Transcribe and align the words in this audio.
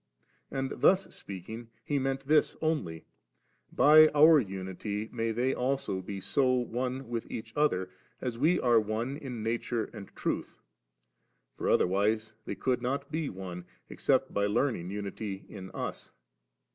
And 0.49 0.71
thus 0.77 1.13
spring, 1.13 1.69
He 1.85 1.99
meant 1.99 2.25
this 2.25 2.55
only, 2.59 3.05
* 3.39 3.71
By 3.85 4.07
Our 4.15 4.39
unity 4.39 5.07
may 5.13 5.31
they 5.31 5.53
also 5.53 6.01
be 6.01 6.19
so 6.19 6.51
one 6.53 7.07
with 7.07 7.29
each 7.29 7.53
other, 7.55 7.91
as 8.19 8.35
We 8.35 8.59
are 8.59 8.79
one 8.79 9.15
in 9.15 9.43
nature 9.43 9.85
and 9.93 10.07
truth; 10.15 10.57
for 11.55 11.69
otherwise 11.69 12.33
they 12.45 12.55
could 12.55 12.81
not 12.81 13.11
be 13.11 13.29
one, 13.29 13.65
except 13.89 14.33
by 14.33 14.47
learning 14.47 14.89
unity 14.89 15.45
in 15.47 15.69
Us. 15.69 16.11